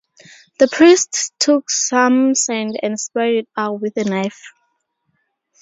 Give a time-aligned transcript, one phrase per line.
[0.57, 4.41] The priest took some sand and spread it out with a knife.